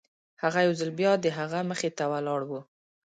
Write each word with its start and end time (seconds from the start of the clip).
هغه 0.43 0.59
يو 0.65 0.71
ځل 0.79 0.89
بيا 0.99 1.11
د 1.19 1.25
هغه 1.37 1.59
مخې 1.69 1.89
ته 1.97 2.03
ولاړ 2.11 2.41
و. 2.49 2.51